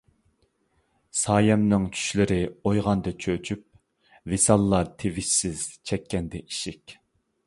[1.23, 2.37] سايەمنىڭ چۈشلىرى
[2.69, 3.61] ئويغاندى چۆچۈپ،
[4.33, 6.97] ۋىساللار تىۋىشسىز چەككەندە ئىشىك.